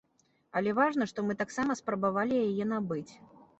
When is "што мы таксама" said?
1.11-1.77